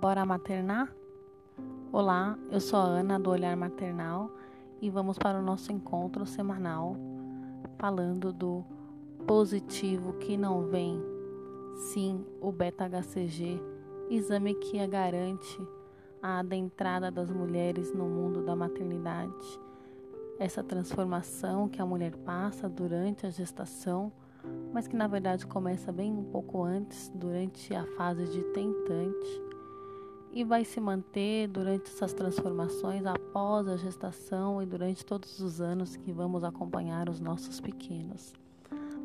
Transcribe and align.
Bora 0.00 0.26
maternar? 0.26 0.94
Olá, 1.90 2.38
eu 2.50 2.60
sou 2.60 2.78
a 2.78 2.84
Ana 2.84 3.18
do 3.18 3.30
Olhar 3.30 3.56
Maternal 3.56 4.30
e 4.80 4.90
vamos 4.90 5.16
para 5.16 5.38
o 5.38 5.42
nosso 5.42 5.72
encontro 5.72 6.26
semanal 6.26 6.94
falando 7.78 8.30
do 8.30 8.62
positivo 9.26 10.12
que 10.14 10.36
não 10.36 10.66
vem. 10.66 11.02
Sim, 11.76 12.26
o 12.42 12.52
beta-HCG, 12.52 13.58
exame 14.10 14.54
que 14.54 14.86
garante 14.86 15.66
a 16.22 16.40
adentrada 16.40 17.10
das 17.10 17.30
mulheres 17.30 17.90
no 17.94 18.04
mundo 18.04 18.44
da 18.44 18.54
maternidade. 18.54 19.60
Essa 20.38 20.62
transformação 20.62 21.70
que 21.70 21.80
a 21.80 21.86
mulher 21.86 22.14
passa 22.18 22.68
durante 22.68 23.26
a 23.26 23.30
gestação 23.30 24.12
mas 24.72 24.86
que 24.86 24.96
na 24.96 25.06
verdade 25.06 25.46
começa 25.46 25.90
bem 25.90 26.12
um 26.12 26.24
pouco 26.24 26.62
antes, 26.62 27.10
durante 27.14 27.74
a 27.74 27.84
fase 27.96 28.26
de 28.26 28.42
tentante, 28.52 29.42
e 30.36 30.44
vai 30.44 30.64
se 30.64 30.78
manter 30.78 31.48
durante 31.48 31.90
essas 31.90 32.12
transformações 32.12 33.06
após 33.06 33.66
a 33.66 33.76
gestação 33.76 34.62
e 34.62 34.66
durante 34.66 35.04
todos 35.04 35.40
os 35.40 35.60
anos 35.62 35.96
que 35.96 36.12
vamos 36.12 36.44
acompanhar 36.44 37.08
os 37.08 37.18
nossos 37.18 37.58
pequenos. 37.58 38.34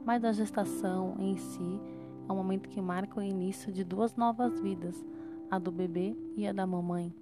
Mas 0.06 0.26
a 0.26 0.34
gestação 0.34 1.16
em 1.18 1.38
si 1.38 1.80
é 2.28 2.34
um 2.34 2.36
momento 2.36 2.68
que 2.68 2.82
marca 2.82 3.20
o 3.20 3.24
início 3.24 3.72
de 3.72 3.84
duas 3.84 4.16
novas 4.18 4.60
vidas, 4.60 5.06
a 5.50 5.58
do 5.58 5.72
bebê 5.72 6.14
e 6.36 6.46
a 6.46 6.52
da 6.52 6.68
mamãe, 6.68 7.16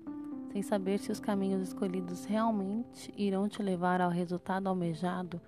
sem 0.52 0.64
saber 0.64 0.98
se 0.98 1.12
os 1.12 1.20
caminhos 1.20 1.62
escolhidos 1.62 2.26
realmente 2.26 3.14
irão 3.16 3.48
te 3.48 3.62
levar 3.62 4.02
ao 4.02 4.10
resultado 4.10 4.68
almejado 4.68 5.40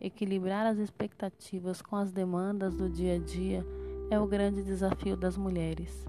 Equilibrar 0.00 0.66
as 0.66 0.76
expectativas 0.76 1.80
com 1.80 1.96
as 1.96 2.12
demandas 2.12 2.74
do 2.74 2.90
dia 2.90 3.14
a 3.14 3.18
dia 3.18 3.64
é 4.10 4.20
o 4.20 4.26
grande 4.26 4.62
desafio 4.62 5.16
das 5.16 5.36
mulheres. 5.36 6.04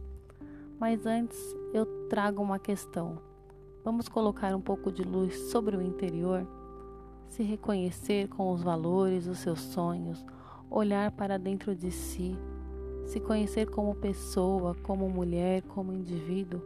Mas 0.79 1.05
antes, 1.05 1.55
eu 1.73 1.85
trago 2.09 2.41
uma 2.43 2.59
questão. 2.59 3.17
Vamos 3.83 4.09
colocar 4.09 4.53
um 4.55 4.61
pouco 4.61 4.91
de 4.91 5.03
luz 5.03 5.49
sobre 5.51 5.77
o 5.77 5.81
interior? 5.81 6.45
Se 7.29 7.43
reconhecer 7.43 8.27
com 8.27 8.51
os 8.51 8.61
valores, 8.61 9.27
os 9.27 9.39
seus 9.39 9.59
sonhos, 9.59 10.25
olhar 10.69 11.11
para 11.11 11.37
dentro 11.37 11.75
de 11.75 11.91
si, 11.91 12.37
se 13.05 13.19
conhecer 13.19 13.69
como 13.69 13.95
pessoa, 13.95 14.75
como 14.83 15.09
mulher, 15.09 15.61
como 15.63 15.93
indivíduo, 15.93 16.61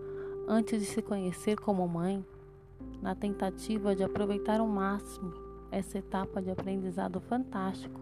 antes 0.48 0.80
de 0.80 0.88
se 0.88 1.02
conhecer 1.02 1.58
como 1.58 1.88
mãe, 1.88 2.26
na 3.02 3.14
tentativa 3.14 3.96
de 3.96 4.04
aproveitar 4.04 4.60
o 4.60 4.68
máximo 4.68 5.34
essa 5.72 6.00
etapa 6.00 6.42
de 6.42 6.50
aprendizado 6.50 7.20
fantástico, 7.20 8.02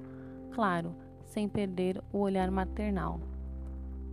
claro, 0.51 0.95
sem 1.25 1.49
perder 1.49 2.01
o 2.13 2.19
olhar 2.19 2.49
maternal. 2.49 3.19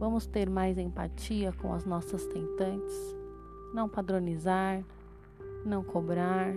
Vamos 0.05 0.27
ter 0.27 0.51
mais 0.51 0.77
empatia 0.77 1.51
com 1.51 1.73
as 1.73 1.87
nossas 1.87 2.27
tentantes, 2.27 3.17
não 3.73 3.89
padronizar, 3.89 4.85
não 5.65 5.83
cobrar, 5.83 6.55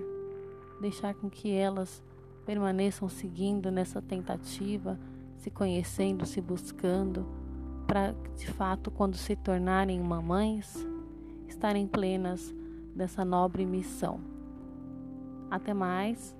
deixar 0.81 1.13
com 1.13 1.29
que 1.29 1.49
elas 1.49 2.03
permaneçam 2.45 3.07
seguindo 3.07 3.71
nessa 3.71 4.01
tentativa, 4.01 4.99
se 5.37 5.49
conhecendo, 5.49 6.25
se 6.25 6.41
buscando, 6.41 7.25
para 7.87 8.13
de 8.35 8.47
fato, 8.47 8.91
quando 8.91 9.15
se 9.15 9.33
tornarem 9.33 10.01
mamães, 10.01 10.85
estarem 11.47 11.87
plenas 11.87 12.53
dessa 12.93 13.23
nobre 13.23 13.65
missão. 13.65 14.19
Até 15.49 15.73
mais 15.73 16.35